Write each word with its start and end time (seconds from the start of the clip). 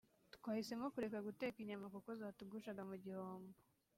twahisemo 0.35 0.85
kureka 0.93 1.19
guteka 1.27 1.57
inyama 1.59 1.87
kuko 1.95 2.09
zatugushaga 2.21 2.81
mu 2.89 2.95
gihombo 3.03 3.55